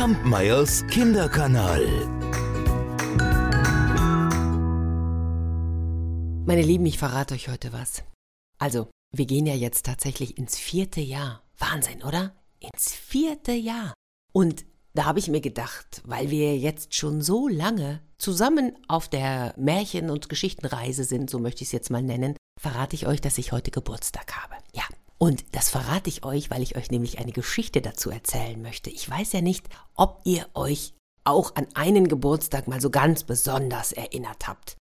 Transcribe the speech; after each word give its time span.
Kampmeyers 0.00 0.86
Kinderkanal. 0.86 1.86
Meine 6.46 6.62
Lieben, 6.62 6.86
ich 6.86 6.96
verrate 6.96 7.34
euch 7.34 7.50
heute 7.50 7.74
was. 7.74 8.02
Also, 8.58 8.88
wir 9.14 9.26
gehen 9.26 9.44
ja 9.44 9.52
jetzt 9.52 9.84
tatsächlich 9.84 10.38
ins 10.38 10.56
vierte 10.56 11.02
Jahr. 11.02 11.42
Wahnsinn, 11.58 12.02
oder? 12.02 12.34
Ins 12.60 12.94
vierte 12.94 13.52
Jahr. 13.52 13.92
Und 14.32 14.64
da 14.94 15.04
habe 15.04 15.18
ich 15.18 15.28
mir 15.28 15.42
gedacht, 15.42 16.00
weil 16.06 16.30
wir 16.30 16.56
jetzt 16.56 16.94
schon 16.94 17.20
so 17.20 17.46
lange 17.46 18.00
zusammen 18.16 18.78
auf 18.88 19.06
der 19.06 19.52
Märchen- 19.58 20.08
und 20.08 20.30
Geschichtenreise 20.30 21.04
sind, 21.04 21.28
so 21.28 21.38
möchte 21.38 21.60
ich 21.60 21.68
es 21.68 21.72
jetzt 21.72 21.90
mal 21.90 22.02
nennen, 22.02 22.38
verrate 22.58 22.96
ich 22.96 23.06
euch, 23.06 23.20
dass 23.20 23.36
ich 23.36 23.52
heute 23.52 23.70
Geburtstag 23.70 24.34
habe. 24.34 24.54
Ja. 24.72 24.84
Und 25.22 25.44
das 25.52 25.68
verrate 25.68 26.08
ich 26.08 26.24
euch, 26.24 26.50
weil 26.50 26.62
ich 26.62 26.76
euch 26.76 26.90
nämlich 26.90 27.18
eine 27.18 27.32
Geschichte 27.32 27.82
dazu 27.82 28.10
erzählen 28.10 28.60
möchte. 28.60 28.88
Ich 28.88 29.08
weiß 29.08 29.32
ja 29.32 29.42
nicht, 29.42 29.68
ob 29.94 30.22
ihr 30.24 30.48
euch 30.54 30.94
auch 31.24 31.54
an 31.56 31.68
einen 31.74 32.08
Geburtstag 32.08 32.68
mal 32.68 32.80
so 32.80 32.88
ganz 32.88 33.24
besonders 33.24 33.92
erinnert 33.92 34.48
habt. 34.48 34.78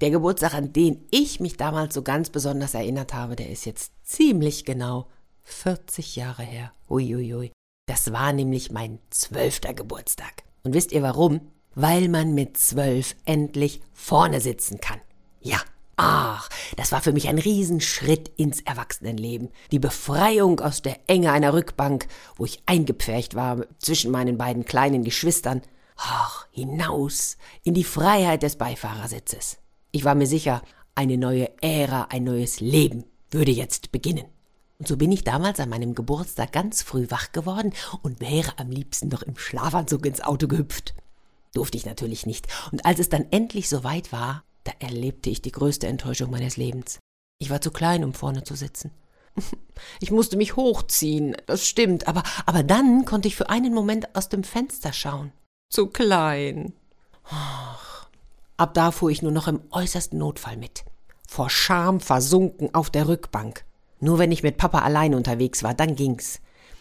Der 0.00 0.10
Geburtstag, 0.10 0.54
an 0.54 0.72
den 0.72 1.06
ich 1.10 1.40
mich 1.40 1.58
damals 1.58 1.92
so 1.92 2.02
ganz 2.02 2.30
besonders 2.30 2.72
erinnert 2.72 3.12
habe, 3.12 3.36
der 3.36 3.50
ist 3.50 3.66
jetzt 3.66 3.92
ziemlich 4.02 4.64
genau 4.64 5.08
40 5.42 6.16
Jahre 6.16 6.42
her. 6.42 6.72
Uiuiui. 6.88 7.52
Das 7.86 8.12
war 8.12 8.32
nämlich 8.32 8.72
mein 8.72 8.98
zwölfter 9.10 9.74
Geburtstag. 9.74 10.42
Und 10.64 10.72
wisst 10.72 10.92
ihr 10.92 11.02
warum? 11.02 11.52
Weil 11.74 12.08
man 12.08 12.34
mit 12.34 12.56
zwölf 12.56 13.14
endlich 13.26 13.82
vorne 13.92 14.40
sitzen 14.40 14.80
kann. 14.80 15.00
Ja, 15.40 15.60
ach, 16.02 16.48
das 16.76 16.92
war 16.92 17.00
für 17.00 17.12
mich 17.12 17.28
ein 17.28 17.38
Riesenschritt 17.38 18.28
ins 18.36 18.60
Erwachsenenleben. 18.60 19.50
Die 19.70 19.78
Befreiung 19.78 20.60
aus 20.60 20.82
der 20.82 20.98
Enge 21.06 21.32
einer 21.32 21.54
Rückbank, 21.54 22.08
wo 22.36 22.44
ich 22.44 22.62
eingepfercht 22.66 23.34
war 23.34 23.64
zwischen 23.78 24.10
meinen 24.10 24.36
beiden 24.36 24.64
kleinen 24.64 25.04
Geschwistern. 25.04 25.62
Ach, 25.96 26.46
hinaus 26.50 27.36
in 27.62 27.74
die 27.74 27.84
Freiheit 27.84 28.42
des 28.42 28.56
Beifahrersitzes. 28.56 29.58
Ich 29.92 30.04
war 30.04 30.14
mir 30.14 30.26
sicher, 30.26 30.62
eine 30.94 31.16
neue 31.16 31.50
Ära, 31.62 32.08
ein 32.10 32.24
neues 32.24 32.60
Leben 32.60 33.04
würde 33.30 33.52
jetzt 33.52 33.92
beginnen. 33.92 34.26
Und 34.78 34.88
so 34.88 34.96
bin 34.96 35.12
ich 35.12 35.22
damals 35.22 35.60
an 35.60 35.68
meinem 35.68 35.94
Geburtstag 35.94 36.52
ganz 36.52 36.82
früh 36.82 37.06
wach 37.08 37.30
geworden 37.32 37.72
und 38.02 38.20
wäre 38.20 38.58
am 38.58 38.70
liebsten 38.70 39.08
noch 39.08 39.22
im 39.22 39.38
Schlafanzug 39.38 40.04
ins 40.04 40.20
Auto 40.20 40.48
gehüpft. 40.48 40.94
Durfte 41.54 41.76
ich 41.78 41.86
natürlich 41.86 42.26
nicht. 42.26 42.48
Und 42.72 42.84
als 42.84 42.98
es 42.98 43.08
dann 43.08 43.26
endlich 43.30 43.68
soweit 43.68 44.10
war, 44.10 44.42
da 44.64 44.72
erlebte 44.78 45.30
ich 45.30 45.42
die 45.42 45.52
größte 45.52 45.86
Enttäuschung 45.86 46.30
meines 46.30 46.56
Lebens. 46.56 46.98
Ich 47.38 47.50
war 47.50 47.60
zu 47.60 47.70
klein, 47.70 48.04
um 48.04 48.14
vorne 48.14 48.44
zu 48.44 48.54
sitzen. 48.54 48.90
Ich 50.00 50.10
musste 50.10 50.36
mich 50.36 50.54
hochziehen, 50.56 51.34
das 51.46 51.66
stimmt, 51.66 52.06
aber, 52.06 52.22
aber 52.46 52.62
dann 52.62 53.04
konnte 53.04 53.26
ich 53.26 53.34
für 53.34 53.48
einen 53.48 53.74
Moment 53.74 54.14
aus 54.14 54.28
dem 54.28 54.44
Fenster 54.44 54.92
schauen. 54.92 55.32
Zu 55.70 55.86
klein. 55.88 56.74
Ab 58.56 58.74
da 58.74 58.92
fuhr 58.92 59.10
ich 59.10 59.22
nur 59.22 59.32
noch 59.32 59.48
im 59.48 59.60
äußersten 59.70 60.18
Notfall 60.18 60.56
mit. 60.56 60.84
Vor 61.26 61.50
Scham 61.50 62.00
versunken 62.00 62.74
auf 62.74 62.90
der 62.90 63.08
Rückbank. 63.08 63.64
Nur 63.98 64.18
wenn 64.18 64.32
ich 64.32 64.42
mit 64.42 64.58
Papa 64.58 64.80
allein 64.80 65.14
unterwegs 65.14 65.62
war, 65.62 65.74
dann 65.74 65.96
ging's. 65.96 66.40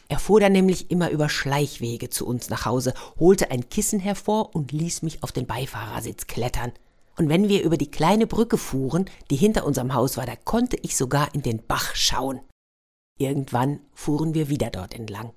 Er 0.09 0.19
fuhr 0.19 0.41
dann 0.41 0.51
nämlich 0.51 0.91
immer 0.91 1.09
über 1.09 1.29
Schleichwege 1.29 2.09
zu 2.09 2.27
uns 2.27 2.49
nach 2.49 2.65
Hause, 2.65 2.93
holte 3.17 3.49
ein 3.49 3.69
Kissen 3.69 3.99
hervor 3.99 4.53
und 4.53 4.73
ließ 4.73 5.03
mich 5.03 5.23
auf 5.23 5.31
den 5.31 5.47
Beifahrersitz 5.47 6.27
klettern. 6.27 6.73
Und 7.17 7.29
wenn 7.29 7.49
wir 7.49 7.63
über 7.63 7.77
die 7.77 7.91
kleine 7.91 8.27
Brücke 8.27 8.57
fuhren, 8.57 9.09
die 9.29 9.35
hinter 9.35 9.65
unserem 9.65 9.93
Haus 9.93 10.17
war, 10.17 10.25
da 10.25 10.35
konnte 10.35 10.77
ich 10.81 10.95
sogar 10.95 11.33
in 11.33 11.41
den 11.41 11.65
Bach 11.65 11.95
schauen. 11.95 12.41
Irgendwann 13.17 13.79
fuhren 13.93 14.33
wir 14.33 14.49
wieder 14.49 14.69
dort 14.69 14.93
entlang. 14.93 15.33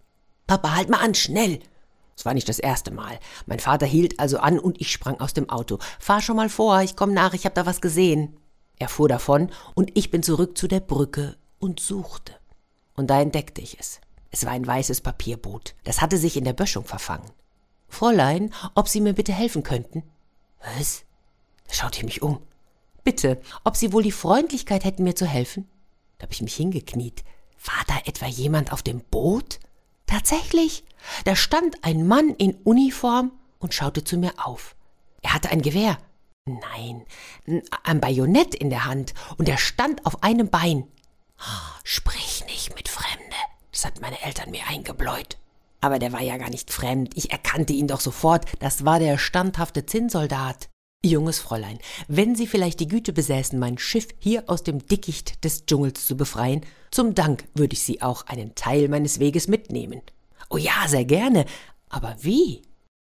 Papa, 0.47 0.75
halt 0.75 0.89
mal 0.89 1.01
an, 1.01 1.15
schnell! 1.15 1.61
Es 2.17 2.25
war 2.25 2.35
nicht 2.35 2.49
das 2.49 2.59
erste 2.59 2.93
Mal. 2.93 3.19
Mein 3.47 3.59
Vater 3.59 3.87
hielt 3.87 4.21
also 4.21 4.39
an 4.39 4.59
und 4.59 4.81
ich 4.81 4.93
sprang 4.93 5.21
aus 5.21 5.35
dem 5.35 5.51
Auto. 5.51 5.79
Fahr 5.99 6.21
schon 6.21 6.37
mal 6.37 6.49
vor, 6.49 6.81
ich 6.83 6.97
komm 6.97 7.13
nach, 7.13 7.35
ich 7.35 7.45
hab 7.45 7.55
da 7.55 7.67
was 7.67 7.81
gesehen. 7.81 8.37
Er 8.79 8.89
fuhr 8.89 9.09
davon 9.09 9.51
und 9.75 9.97
ich 9.97 10.11
bin 10.11 10.23
zurück 10.23 10.57
zu 10.57 10.69
der 10.69 10.81
Brücke 10.81 11.37
und 11.59 11.81
suchte. 11.81 12.35
Und 12.95 13.09
da 13.11 13.21
entdeckte 13.21 13.61
ich 13.61 13.79
es. 13.79 14.01
Es 14.31 14.45
war 14.45 14.53
ein 14.53 14.67
weißes 14.67 15.01
Papierboot. 15.01 15.75
Das 15.85 16.01
hatte 16.01 16.19
sich 16.19 16.37
in 16.37 16.45
der 16.45 16.53
Böschung 16.53 16.85
verfangen. 16.85 17.31
Fräulein, 17.89 18.53
ob 18.75 18.89
Sie 18.89 19.01
mir 19.01 19.13
bitte 19.13 19.33
helfen 19.33 19.63
könnten? 19.63 20.03
Was? 20.77 21.05
Da 21.69 21.75
schaute 21.75 21.99
ich 21.99 22.05
mich 22.05 22.23
um. 22.23 22.41
Bitte, 23.03 23.41
ob 23.65 23.77
Sie 23.77 23.93
wohl 23.93 24.03
die 24.03 24.13
Freundlichkeit 24.13 24.85
hätten, 24.85 25.05
mir 25.05 25.15
zu 25.15 25.27
helfen? 25.27 25.69
Da 26.19 26.25
habe 26.25 26.33
ich 26.33 26.43
mich 26.43 26.55
hingekniet. 26.55 27.25
War 27.65 27.85
da 27.87 27.99
etwa 28.07 28.27
jemand 28.27 28.73
auf 28.73 28.83
dem 28.83 29.01
Boot? 29.01 29.59
Tatsächlich. 30.07 30.85
Da 31.25 31.37
stand 31.37 31.83
ein 31.83 32.07
Mann 32.07 32.31
in 32.31 32.55
Uniform 32.65 33.33
und 33.59 33.75
schaute 33.75 34.05
zu 34.05 34.17
mir 34.17 34.33
auf. 34.45 34.75
Er 35.23 35.35
hatte 35.35 35.51
ein 35.51 35.63
Gewehr. 35.63 35.99
Nein, 36.47 37.07
ein 37.85 38.01
Bajonett 38.01 38.55
in 38.55 38.69
der 38.69 38.85
Hand 38.85 39.15
und 39.39 39.49
er 39.49 39.57
stand 39.57 40.05
auf 40.05 40.23
einem 40.23 40.51
Bein. 40.51 40.87
Sprich 41.85 42.45
nicht 42.47 42.75
mit 42.77 42.89
Fremde. 42.89 43.37
Das 43.73 43.85
hat 43.85 44.01
meine 44.01 44.23
Eltern 44.23 44.51
mir 44.51 44.67
eingebläut. 44.69 45.39
Aber 45.81 45.99
der 45.99 46.13
war 46.13 46.23
ja 46.23 46.37
gar 46.37 46.51
nicht 46.51 46.71
fremd. 46.71 47.17
Ich 47.17 47.31
erkannte 47.31 47.73
ihn 47.73 47.89
doch 47.89 48.01
sofort. 48.01 48.47
Das 48.61 48.85
war 48.85 48.99
der 48.99 49.19
standhafte 49.19 49.85
Zinnsoldat. 49.85 50.69
Junges 51.05 51.39
Fräulein, 51.39 51.79
wenn 52.09 52.35
Sie 52.35 52.47
vielleicht 52.47 52.81
die 52.81 52.89
Güte 52.89 53.13
besäßen, 53.13 53.59
mein 53.59 53.79
Schiff 53.79 54.09
hier 54.19 54.45
aus 54.47 54.63
dem 54.63 54.87
Dickicht 54.87 55.45
des 55.45 55.67
Dschungels 55.67 56.07
zu 56.07 56.17
befreien, 56.17 56.63
zum 56.91 57.15
Dank 57.15 57.45
würde 57.55 57.75
ich 57.75 57.83
Sie 57.83 58.01
auch 58.03 58.27
einen 58.27 58.55
Teil 58.55 58.89
meines 58.89 59.19
Weges 59.21 59.49
mitnehmen. 59.49 60.01
Oh 60.51 60.57
ja, 60.57 60.87
sehr 60.87 61.05
gerne. 61.05 61.45
Aber 61.89 62.17
wie? 62.21 62.63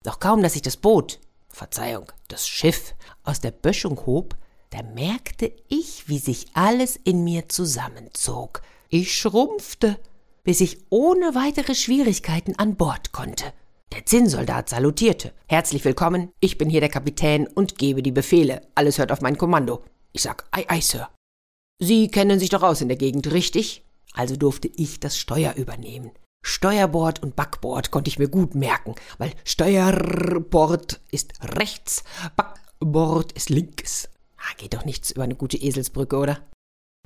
Doch 0.03 0.19
kaum, 0.19 0.43
dass 0.43 0.57
ich 0.57 0.63
das 0.63 0.77
Boot, 0.77 1.21
Verzeihung, 1.49 2.11
das 2.29 2.49
Schiff 2.49 2.95
aus 3.23 3.41
der 3.41 3.53
Böschung 3.53 4.05
hob, 4.07 4.37
da 4.71 4.83
merkte 4.83 5.53
ich, 5.69 6.09
wie 6.09 6.19
sich 6.19 6.47
alles 6.55 6.97
in 6.97 7.23
mir 7.23 7.49
zusammenzog. 7.49 8.63
Ich 8.89 9.17
schrumpfte, 9.17 9.99
bis 10.43 10.61
ich 10.61 10.79
ohne 10.91 11.35
weitere 11.35 11.75
Schwierigkeiten 11.75 12.59
an 12.59 12.77
Bord 12.77 13.13
konnte. 13.13 13.53
Der 13.95 14.07
Zinnsoldat 14.07 14.71
salutierte. 14.71 15.33
Herzlich 15.47 15.85
willkommen, 15.85 16.33
ich 16.41 16.59
bin 16.59 16.69
hier 16.69 16.81
der 16.81 16.89
Kapitän 16.89 17.47
und 17.47 17.79
gebe 17.79 18.03
die 18.03 18.11
Befehle. 18.11 18.63
Alles 18.75 18.99
hört 18.99 19.13
auf 19.13 19.21
mein 19.21 19.39
Kommando. 19.39 19.85
Ich 20.13 20.23
sag, 20.23 20.49
ei, 20.51 20.65
ei, 20.67 20.81
Sir. 20.81 21.09
Sie 21.79 22.09
kennen 22.09 22.41
sich 22.41 22.49
doch 22.49 22.65
aus 22.65 22.81
in 22.81 22.89
der 22.89 22.97
Gegend, 22.97 23.31
richtig? 23.31 23.85
Also 24.13 24.35
durfte 24.35 24.67
ich 24.67 24.99
das 24.99 25.17
Steuer 25.17 25.55
übernehmen. 25.55 26.11
Steuerbord 26.45 27.23
und 27.23 27.37
Backbord 27.37 27.93
konnte 27.93 28.09
ich 28.09 28.19
mir 28.19 28.27
gut 28.27 28.57
merken, 28.57 28.97
weil 29.19 29.33
Steuerbord 29.45 31.01
ist 31.13 31.35
rechts, 31.57 32.03
Backbord 32.35 33.31
ist 33.31 33.49
links. 33.49 34.09
Ah, 34.39 34.55
geht 34.59 34.75
doch 34.75 34.85
nichts 34.85 35.13
über 35.13 35.23
eine 35.23 35.37
gute 35.37 35.57
Eselsbrücke, 35.57 36.17
oder? 36.17 36.41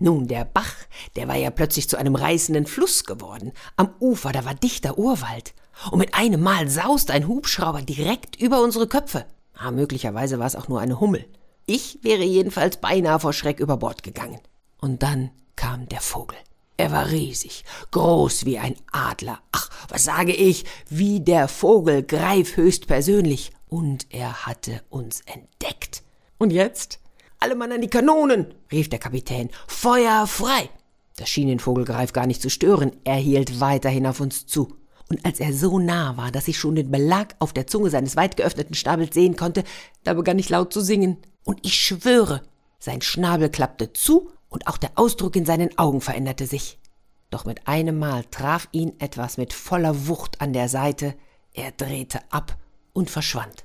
Nun, 0.00 0.26
der 0.26 0.46
Bach, 0.46 0.74
der 1.16 1.28
war 1.28 1.36
ja 1.36 1.50
plötzlich 1.50 1.86
zu 1.86 1.98
einem 1.98 2.14
reißenden 2.14 2.64
Fluss 2.64 3.04
geworden. 3.04 3.52
Am 3.76 3.94
Ufer, 4.00 4.32
da 4.32 4.46
war 4.46 4.54
dichter 4.54 4.96
Urwald. 4.96 5.52
Und 5.90 5.98
mit 5.98 6.14
einem 6.14 6.42
Mal 6.42 6.68
sauste 6.68 7.12
ein 7.12 7.28
Hubschrauber 7.28 7.82
direkt 7.82 8.40
über 8.40 8.62
unsere 8.62 8.86
Köpfe. 8.86 9.26
Ah, 9.54 9.70
möglicherweise 9.70 10.38
war 10.38 10.46
es 10.46 10.56
auch 10.56 10.68
nur 10.68 10.80
eine 10.80 11.00
Hummel. 11.00 11.24
Ich 11.66 11.98
wäre 12.02 12.24
jedenfalls 12.24 12.78
beinahe 12.78 13.20
vor 13.20 13.32
Schreck 13.32 13.60
über 13.60 13.76
Bord 13.76 14.02
gegangen. 14.02 14.40
Und 14.80 15.02
dann 15.02 15.30
kam 15.56 15.88
der 15.88 16.00
Vogel. 16.00 16.38
Er 16.76 16.92
war 16.92 17.10
riesig, 17.10 17.64
groß 17.90 18.44
wie 18.44 18.58
ein 18.58 18.76
Adler. 18.92 19.40
Ach, 19.50 19.68
was 19.88 20.04
sage 20.04 20.32
ich, 20.32 20.64
wie 20.88 21.20
der 21.20 21.48
Vogel 21.48 22.04
Greif 22.04 22.56
höchstpersönlich. 22.56 23.52
Und 23.66 24.06
er 24.10 24.46
hatte 24.46 24.82
uns 24.88 25.22
entdeckt. 25.26 26.02
Und 26.38 26.52
jetzt? 26.52 27.00
Alle 27.40 27.56
Mann 27.56 27.72
an 27.72 27.80
die 27.80 27.88
Kanonen, 27.88 28.54
rief 28.70 28.88
der 28.88 28.98
Kapitän. 28.98 29.50
Feuer 29.66 30.26
frei! 30.26 30.70
Das 31.16 31.28
schien 31.28 31.48
den 31.48 31.58
Vogelgreif 31.58 32.12
gar 32.12 32.26
nicht 32.28 32.40
zu 32.40 32.48
stören. 32.48 32.92
Er 33.02 33.16
hielt 33.16 33.58
weiterhin 33.58 34.06
auf 34.06 34.20
uns 34.20 34.46
zu. 34.46 34.77
Und 35.08 35.24
als 35.24 35.40
er 35.40 35.52
so 35.52 35.78
nah 35.78 36.16
war, 36.16 36.30
dass 36.30 36.48
ich 36.48 36.58
schon 36.58 36.74
den 36.74 36.90
Belag 36.90 37.34
auf 37.38 37.52
der 37.52 37.66
Zunge 37.66 37.90
seines 37.90 38.16
weit 38.16 38.36
geöffneten 38.36 38.74
Schnabels 38.74 39.14
sehen 39.14 39.36
konnte, 39.36 39.64
da 40.04 40.14
begann 40.14 40.38
ich 40.38 40.50
laut 40.50 40.72
zu 40.72 40.80
singen. 40.80 41.16
Und 41.44 41.60
ich 41.64 41.74
schwöre, 41.74 42.42
sein 42.78 43.00
Schnabel 43.00 43.48
klappte 43.48 43.92
zu 43.92 44.30
und 44.48 44.66
auch 44.66 44.76
der 44.76 44.92
Ausdruck 44.96 45.36
in 45.36 45.46
seinen 45.46 45.76
Augen 45.78 46.00
veränderte 46.00 46.46
sich. 46.46 46.78
Doch 47.30 47.44
mit 47.44 47.66
einem 47.68 47.98
Mal 47.98 48.24
traf 48.30 48.68
ihn 48.72 48.94
etwas 48.98 49.36
mit 49.36 49.52
voller 49.52 50.08
Wucht 50.08 50.40
an 50.40 50.52
der 50.52 50.68
Seite, 50.68 51.14
er 51.52 51.72
drehte 51.72 52.20
ab 52.30 52.56
und 52.92 53.10
verschwand. 53.10 53.64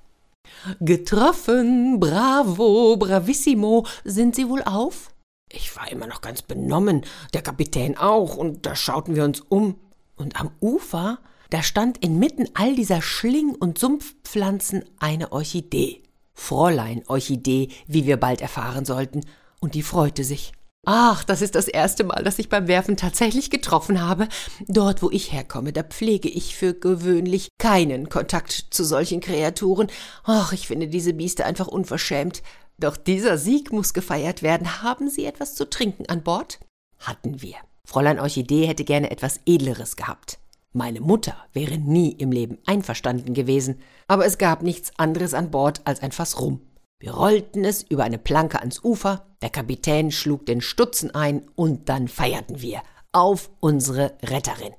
Getroffen, 0.80 2.00
bravo, 2.00 2.98
bravissimo, 2.98 3.86
sind 4.04 4.36
Sie 4.36 4.48
wohl 4.50 4.64
auf? 4.64 5.12
Ich 5.50 5.76
war 5.76 5.92
immer 5.92 6.08
noch 6.08 6.22
ganz 6.22 6.42
benommen, 6.42 7.06
der 7.34 7.42
Kapitän 7.42 7.98
auch, 7.98 8.36
und 8.36 8.66
da 8.66 8.76
schauten 8.76 9.16
wir 9.16 9.24
uns 9.24 9.40
um. 9.40 9.80
Und 10.16 10.40
am 10.40 10.52
Ufer, 10.60 11.20
da 11.54 11.62
stand 11.62 12.04
inmitten 12.04 12.48
all 12.56 12.76
dieser 12.76 13.04
Schling- 13.04 13.54
und 13.54 13.78
Sumpfpflanzen 13.78 14.86
eine 14.98 15.32
Orchidee. 15.32 16.02
Fräulein 16.34 17.04
Orchidee, 17.06 17.70
wie 17.86 18.08
wir 18.08 18.18
bald 18.18 18.42
erfahren 18.42 18.86
sollten, 18.86 19.22
und 19.60 19.76
die 19.76 19.84
freute 19.84 20.24
sich. 20.24 20.54
Ach, 20.84 21.24
das 21.24 21.44
ist 21.44 21.54
das 21.54 21.68
erste 21.68 22.06
Mal, 22.06 22.24
dass 22.24 22.40
ich 22.40 22.50
beim 22.50 22.68
Werfen 22.68 22.98
tatsächlich 22.98 23.52
getroffen 23.52 24.02
habe. 24.02 24.30
Dort, 24.68 25.04
wo 25.04 25.12
ich 25.12 25.32
herkomme, 25.32 25.74
da 25.74 25.84
pflege 25.84 26.28
ich 26.28 26.56
für 26.56 26.74
gewöhnlich 26.74 27.50
keinen 27.60 28.10
Kontakt 28.10 28.52
zu 28.72 28.84
solchen 28.84 29.22
Kreaturen. 29.22 29.92
Ach, 30.24 30.54
ich 30.54 30.66
finde 30.66 30.88
diese 30.88 31.14
Bieste 31.14 31.46
einfach 31.46 31.68
unverschämt. 31.68 32.42
Doch 32.80 32.98
dieser 32.98 33.38
Sieg 33.38 33.72
muss 33.72 33.94
gefeiert 33.94 34.42
werden. 34.42 34.82
Haben 34.82 35.08
Sie 35.08 35.24
etwas 35.24 35.54
zu 35.54 35.70
trinken 35.70 36.08
an 36.08 36.24
Bord? 36.24 36.60
Hatten 36.98 37.44
wir. 37.44 37.58
Fräulein 37.86 38.20
Orchidee 38.20 38.66
hätte 38.66 38.86
gerne 38.86 39.12
etwas 39.12 39.40
Edleres 39.46 39.96
gehabt. 39.96 40.40
Meine 40.76 41.02
Mutter 41.02 41.36
wäre 41.54 41.78
nie 41.78 42.12
im 42.12 42.32
Leben 42.32 42.58
einverstanden 42.66 43.36
gewesen, 43.36 43.80
aber 44.08 44.26
es 44.26 44.40
gab 44.40 44.64
nichts 44.64 44.92
anderes 44.98 45.36
an 45.36 45.52
Bord 45.52 45.82
als 45.86 46.02
ein 46.02 46.12
Fass 46.12 46.40
Rum. 46.42 46.62
Wir 47.00 47.14
rollten 47.14 47.64
es 47.64 47.84
über 47.84 48.04
eine 48.04 48.18
Planke 48.18 48.60
ans 48.60 48.84
Ufer, 48.84 49.26
der 49.44 49.52
Kapitän 49.52 50.10
schlug 50.10 50.48
den 50.48 50.62
Stutzen 50.62 51.14
ein 51.14 51.44
und 51.56 51.90
dann 51.90 52.08
feierten 52.08 52.62
wir 52.62 52.82
auf 53.12 53.52
unsere 53.60 54.14
Retterin. 54.24 54.74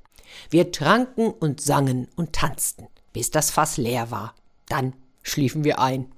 Wir 0.51 0.73
tranken 0.73 1.31
und 1.31 1.61
sangen 1.61 2.09
und 2.17 2.33
tanzten, 2.33 2.89
bis 3.13 3.31
das 3.31 3.53
Fass 3.53 3.77
leer 3.77 4.11
war. 4.11 4.35
Dann 4.69 4.95
schliefen 5.23 5.63
wir 5.63 5.79
ein. 5.79 6.11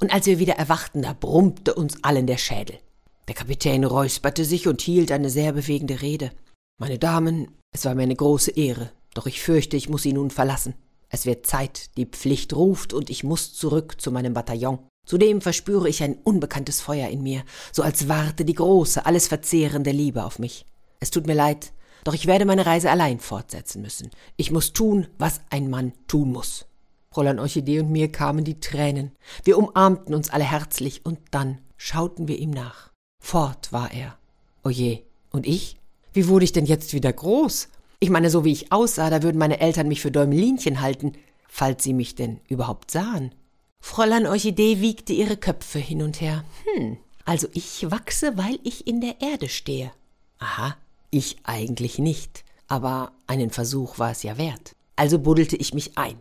Und 0.00 0.12
als 0.12 0.26
wir 0.26 0.38
wieder 0.38 0.54
erwachten, 0.54 1.02
da 1.02 1.14
brummte 1.18 1.74
uns 1.74 2.04
allen 2.04 2.28
der 2.28 2.38
Schädel. 2.38 2.78
Der 3.26 3.34
Kapitän 3.34 3.82
räusperte 3.82 4.44
sich 4.44 4.68
und 4.68 4.82
hielt 4.82 5.10
eine 5.10 5.30
sehr 5.30 5.52
bewegende 5.52 6.00
Rede. 6.00 6.30
Meine 6.78 6.98
Damen, 6.98 7.48
es 7.72 7.84
war 7.86 7.94
mir 7.94 8.02
eine 8.02 8.14
große 8.14 8.52
Ehre, 8.52 8.92
doch 9.16 9.26
ich 9.26 9.40
fürchte, 9.40 9.76
ich 9.76 9.88
muss 9.88 10.02
Sie 10.02 10.12
nun 10.12 10.30
verlassen. 10.30 10.74
Es 11.08 11.26
wird 11.26 11.46
Zeit, 11.46 11.96
die 11.96 12.06
Pflicht 12.06 12.54
ruft 12.54 12.92
und 12.92 13.10
ich 13.10 13.24
muss 13.24 13.54
zurück 13.54 14.00
zu 14.00 14.10
meinem 14.10 14.34
Bataillon. 14.34 14.78
Zudem 15.06 15.40
verspüre 15.40 15.88
ich 15.88 16.02
ein 16.02 16.16
unbekanntes 16.24 16.80
Feuer 16.80 17.08
in 17.08 17.22
mir, 17.22 17.44
so 17.72 17.82
als 17.82 18.08
warte 18.08 18.44
die 18.44 18.54
große, 18.54 19.06
alles 19.06 19.28
verzehrende 19.28 19.92
Liebe 19.92 20.24
auf 20.24 20.38
mich. 20.38 20.66
Es 20.98 21.10
tut 21.10 21.26
mir 21.26 21.34
leid, 21.34 21.72
doch 22.02 22.14
ich 22.14 22.26
werde 22.26 22.44
meine 22.44 22.66
Reise 22.66 22.90
allein 22.90 23.20
fortsetzen 23.20 23.82
müssen. 23.82 24.10
Ich 24.36 24.50
muss 24.50 24.72
tun, 24.72 25.06
was 25.18 25.40
ein 25.50 25.70
Mann 25.70 25.92
tun 26.08 26.32
muss. 26.32 26.66
Fräulein 27.10 27.38
Orchidee 27.38 27.80
und 27.80 27.90
mir 27.90 28.10
kamen 28.10 28.44
die 28.44 28.60
Tränen. 28.60 29.12
Wir 29.44 29.58
umarmten 29.58 30.14
uns 30.14 30.30
alle 30.30 30.44
herzlich 30.44 31.06
und 31.06 31.18
dann 31.30 31.58
schauten 31.76 32.28
wir 32.28 32.38
ihm 32.38 32.50
nach. 32.50 32.90
Fort 33.22 33.72
war 33.72 33.92
er. 33.92 34.18
Oje, 34.64 35.02
und 35.30 35.46
ich? 35.46 35.78
Wie 36.12 36.28
wurde 36.28 36.44
ich 36.44 36.52
denn 36.52 36.66
jetzt 36.66 36.92
wieder 36.92 37.12
groß? 37.12 37.68
Ich 37.98 38.10
meine, 38.10 38.30
so 38.30 38.44
wie 38.44 38.52
ich 38.52 38.72
aussah, 38.72 39.10
da 39.10 39.22
würden 39.22 39.38
meine 39.38 39.60
Eltern 39.60 39.88
mich 39.88 40.00
für 40.00 40.10
Däumelinchen 40.10 40.80
halten, 40.80 41.12
falls 41.48 41.82
sie 41.82 41.94
mich 41.94 42.14
denn 42.14 42.40
überhaupt 42.48 42.90
sahen. 42.90 43.34
Fräulein 43.80 44.26
Orchidee 44.26 44.80
wiegte 44.80 45.12
ihre 45.12 45.36
Köpfe 45.36 45.78
hin 45.78 46.02
und 46.02 46.20
her. 46.20 46.44
Hm, 46.64 46.98
also 47.24 47.48
ich 47.54 47.90
wachse, 47.90 48.36
weil 48.36 48.58
ich 48.62 48.86
in 48.86 49.00
der 49.00 49.20
Erde 49.20 49.48
stehe. 49.48 49.92
Aha, 50.38 50.76
ich 51.10 51.36
eigentlich 51.44 51.98
nicht, 51.98 52.44
aber 52.68 53.12
einen 53.26 53.50
Versuch 53.50 53.98
war 53.98 54.10
es 54.10 54.22
ja 54.22 54.36
wert. 54.38 54.74
Also 54.96 55.18
buddelte 55.18 55.56
ich 55.56 55.72
mich 55.72 55.96
ein. 55.96 56.20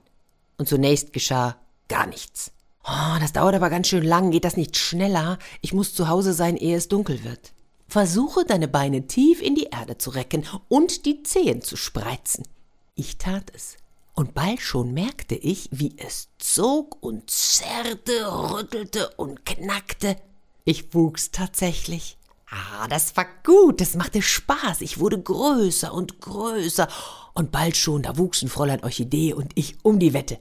Und 0.58 0.70
zunächst 0.70 1.12
geschah 1.12 1.58
gar 1.88 2.08
nichts. 2.08 2.52
Oh, 2.84 3.20
das 3.20 3.34
dauert 3.34 3.56
aber 3.56 3.70
ganz 3.70 3.88
schön 3.88 4.04
lang. 4.04 4.32
Geht 4.32 4.46
das 4.46 4.58
nicht 4.58 4.78
schneller? 4.78 5.40
Ich 5.62 5.74
muss 5.74 5.96
zu 5.96 6.08
Hause 6.08 6.34
sein, 6.34 6.56
ehe 6.56 6.78
es 6.78 6.88
dunkel 6.88 7.24
wird. 7.24 7.54
Versuche 7.88 8.46
deine 8.46 8.68
Beine 8.68 9.08
tief 9.08 9.42
in 9.42 9.56
die 9.56 9.70
Erde 9.72 9.98
zu 9.98 10.10
recken 10.10 10.46
und 10.68 11.06
die 11.06 11.24
Zehen 11.24 11.62
zu 11.62 11.78
spreizen. 11.78 12.46
Ich 12.96 13.18
tat 13.18 13.52
es 13.54 13.78
und 14.16 14.34
bald 14.34 14.62
schon 14.62 14.94
merkte 14.94 15.36
ich, 15.36 15.70
wie 15.72 15.94
es 15.98 16.30
zog 16.40 16.98
und 17.02 17.30
zerrte, 17.30 18.26
rüttelte 18.52 19.10
und 19.18 19.46
knackte. 19.46 20.16
Ich 20.64 20.94
wuchs 20.94 21.32
tatsächlich. 21.32 22.18
Ah, 22.50 22.88
das 22.88 23.18
war 23.18 23.26
gut, 23.44 23.82
das 23.82 23.96
machte 23.96 24.22
Spaß. 24.22 24.82
Ich 24.82 25.00
wurde 25.00 25.22
größer 25.22 25.94
und 25.94 26.22
größer. 26.22 26.88
Und 27.34 27.52
bald 27.52 27.76
schon, 27.76 28.04
da 28.04 28.18
wuchsen 28.18 28.48
Fräulein 28.48 28.84
Orchidee 28.84 29.34
und 29.34 29.52
ich 29.56 29.78
um 29.84 30.00
die 30.00 30.14
Wette. 30.14 30.40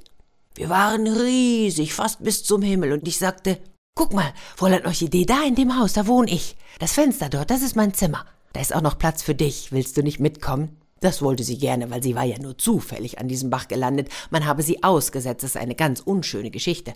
Wir 0.55 0.69
waren 0.69 1.09
riesig, 1.09 1.95
fast 1.95 2.23
bis 2.23 2.45
zum 2.45 2.63
Himmel, 2.63 2.93
und 2.93 3.09
ich 3.09 3.19
sagte, 3.19 3.59
guck 3.95 4.13
mal, 4.13 4.35
Fräulein 4.57 4.87
Orchidee, 4.87 5.25
da 5.25 5.45
in 5.45 5.55
dem 5.55 5.79
Haus, 5.79 5.95
da 5.95 6.07
wohne 6.07 6.31
ich. 6.31 6.57
Das 6.79 6.93
Fenster 6.93 7.29
dort, 7.29 7.51
das 7.51 7.63
ist 7.63 7.77
mein 7.77 7.95
Zimmer. 7.95 8.27
Da 8.53 8.61
ist 8.61 8.75
auch 8.75 8.83
noch 8.83 8.99
Platz 8.99 9.23
für 9.23 9.35
dich. 9.35 9.73
Willst 9.73 9.97
du 9.97 10.03
nicht 10.03 10.21
mitkommen? 10.21 10.77
Das 11.01 11.23
wollte 11.23 11.43
sie 11.43 11.59
gerne, 11.59 11.91
weil 11.91 12.03
sie 12.03 12.15
war 12.15 12.25
ja 12.25 12.39
nur 12.39 12.57
zufällig 12.57 13.19
an 13.19 13.29
diesem 13.29 13.51
Bach 13.51 13.69
gelandet. 13.69 14.09
Man 14.31 14.47
habe 14.47 14.63
sie 14.63 14.83
ausgesetzt. 14.83 15.43
Das 15.43 15.51
ist 15.51 15.61
eine 15.61 15.75
ganz 15.75 16.01
unschöne 16.01 16.51
Geschichte. 16.51 16.95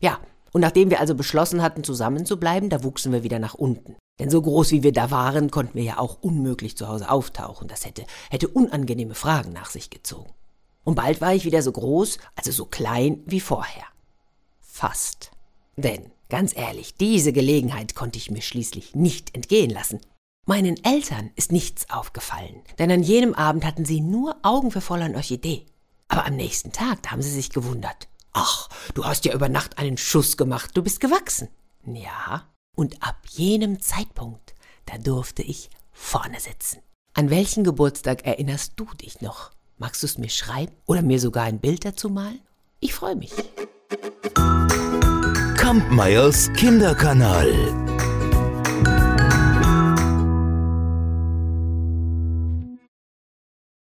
Ja, 0.00 0.18
und 0.52 0.60
nachdem 0.60 0.90
wir 0.90 1.00
also 1.00 1.14
beschlossen 1.14 1.62
hatten, 1.62 1.84
zusammen 1.84 2.26
zu 2.26 2.38
bleiben, 2.38 2.70
da 2.70 2.82
wuchsen 2.82 3.12
wir 3.12 3.22
wieder 3.22 3.38
nach 3.38 3.54
unten. 3.54 3.96
Denn 4.18 4.30
so 4.30 4.42
groß 4.42 4.72
wie 4.72 4.82
wir 4.82 4.92
da 4.92 5.10
waren, 5.10 5.50
konnten 5.50 5.74
wir 5.74 5.84
ja 5.84 5.98
auch 5.98 6.18
unmöglich 6.20 6.76
zu 6.76 6.88
Hause 6.88 7.10
auftauchen. 7.10 7.68
Das 7.68 7.84
hätte, 7.84 8.04
hätte 8.30 8.48
unangenehme 8.48 9.14
Fragen 9.14 9.52
nach 9.52 9.70
sich 9.70 9.90
gezogen. 9.90 10.32
Und 10.84 10.94
bald 10.94 11.20
war 11.20 11.34
ich 11.34 11.44
wieder 11.44 11.62
so 11.62 11.72
groß, 11.72 12.18
also 12.34 12.50
so 12.50 12.64
klein 12.64 13.22
wie 13.26 13.40
vorher. 13.40 13.84
Fast. 14.60 15.30
Denn, 15.76 16.10
ganz 16.28 16.56
ehrlich, 16.56 16.94
diese 16.94 17.32
Gelegenheit 17.32 17.94
konnte 17.94 18.18
ich 18.18 18.30
mir 18.30 18.42
schließlich 18.42 18.94
nicht 18.94 19.34
entgehen 19.34 19.70
lassen. 19.70 20.00
Meinen 20.46 20.82
Eltern 20.82 21.30
ist 21.36 21.52
nichts 21.52 21.90
aufgefallen, 21.90 22.62
denn 22.78 22.90
an 22.90 23.02
jenem 23.02 23.34
Abend 23.34 23.64
hatten 23.64 23.84
sie 23.84 24.00
nur 24.00 24.36
Augen 24.42 24.70
für 24.70 24.80
Fräulein 24.80 25.14
Orchidee. 25.14 25.66
Aber 26.08 26.24
am 26.24 26.36
nächsten 26.36 26.72
Tag 26.72 27.10
haben 27.10 27.20
sie 27.20 27.30
sich 27.30 27.50
gewundert. 27.50 28.08
Ach, 28.32 28.68
du 28.94 29.04
hast 29.04 29.24
ja 29.24 29.34
über 29.34 29.48
Nacht 29.48 29.78
einen 29.78 29.98
Schuss 29.98 30.36
gemacht, 30.36 30.70
du 30.74 30.82
bist 30.82 31.00
gewachsen. 31.00 31.48
Ja, 31.84 32.48
und 32.74 33.02
ab 33.02 33.18
jenem 33.28 33.80
Zeitpunkt, 33.80 34.54
da 34.86 34.96
durfte 34.96 35.42
ich 35.42 35.68
vorne 35.92 36.40
sitzen. 36.40 36.80
An 37.12 37.30
welchen 37.30 37.64
Geburtstag 37.64 38.24
erinnerst 38.24 38.74
du 38.76 38.86
dich 38.94 39.20
noch? 39.20 39.50
Magst 39.76 40.02
du 40.02 40.06
es 40.06 40.18
mir 40.18 40.30
schreiben 40.30 40.72
oder 40.86 41.02
mir 41.02 41.20
sogar 41.20 41.44
ein 41.44 41.60
Bild 41.60 41.84
dazu 41.84 42.08
malen? 42.08 42.40
Ich 42.80 42.94
freue 42.94 43.16
mich. 43.16 43.32
Kampmeyers 45.68 46.48
Kinderkanal. 46.56 47.87